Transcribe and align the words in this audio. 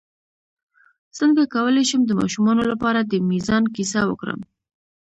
څنګه 1.17 1.41
کولی 1.55 1.83
شم 1.89 2.01
د 2.05 2.11
ماشومانو 2.21 2.63
لپاره 2.71 2.99
د 3.03 3.13
میزان 3.29 3.63
کیسه 3.75 3.99
وکړم 4.09 4.39